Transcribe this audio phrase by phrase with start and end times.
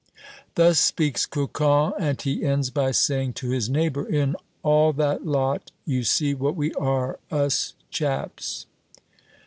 [0.55, 5.69] Thus speaks Cocon, and he ends by saying to his neighbor, "In all that lot,
[5.85, 8.65] you see what we are, us chaps?"